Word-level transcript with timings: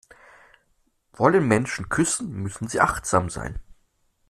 Wollen 1.13 1.47
Menschen 1.47 1.87
küssen, 1.89 2.31
müssen 2.33 2.67
sie 2.67 2.81
achtsam 2.81 3.29
sein. 3.29 3.59